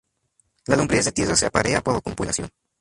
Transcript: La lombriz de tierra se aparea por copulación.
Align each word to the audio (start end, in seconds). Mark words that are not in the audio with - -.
La 0.65 0.75
lombriz 0.75 1.05
de 1.05 1.11
tierra 1.11 1.35
se 1.35 1.45
aparea 1.45 1.79
por 1.83 2.01
copulación. 2.01 2.49